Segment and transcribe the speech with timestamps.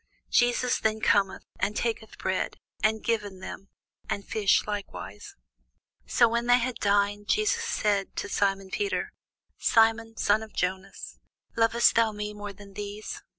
[0.31, 3.69] Jesus then cometh, and taketh bread, and giveth them,
[4.09, 5.35] and fish likewise.
[6.07, 9.13] So when they had dined, Jesus saith to Simon Peter,
[9.59, 11.19] Simon, son of Jonas,
[11.55, 13.21] lovest thou me more than these?